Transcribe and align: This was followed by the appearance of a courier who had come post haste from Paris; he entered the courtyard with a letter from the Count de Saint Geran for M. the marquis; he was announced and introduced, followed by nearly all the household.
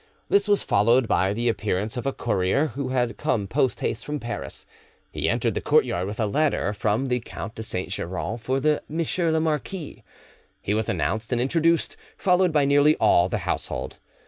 This 0.29 0.47
was 0.47 0.63
followed 0.63 1.07
by 1.07 1.31
the 1.31 1.47
appearance 1.47 1.95
of 1.95 2.07
a 2.07 2.11
courier 2.11 2.65
who 2.73 2.87
had 2.89 3.17
come 3.17 3.45
post 3.45 3.81
haste 3.81 4.03
from 4.03 4.19
Paris; 4.19 4.65
he 5.11 5.29
entered 5.29 5.53
the 5.53 5.61
courtyard 5.61 6.07
with 6.07 6.19
a 6.19 6.25
letter 6.25 6.73
from 6.73 7.05
the 7.05 7.19
Count 7.19 7.53
de 7.53 7.61
Saint 7.61 7.89
Geran 7.89 8.39
for 8.39 8.55
M. 8.57 8.61
the 8.83 9.39
marquis; 9.39 10.03
he 10.59 10.73
was 10.73 10.89
announced 10.89 11.31
and 11.31 11.39
introduced, 11.39 11.97
followed 12.17 12.51
by 12.51 12.65
nearly 12.65 12.95
all 12.95 13.29
the 13.29 13.37
household. 13.45 13.99